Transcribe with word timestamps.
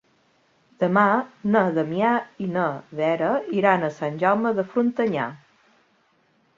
Demà 0.83 1.03
na 1.57 1.61
Damià 1.75 2.15
i 2.45 2.49
na 2.57 2.65
Vera 3.03 3.31
iran 3.61 3.85
a 3.85 3.95
Sant 4.01 4.21
Jaume 4.27 4.57
de 4.63 4.69
Frontanyà. 4.75 5.33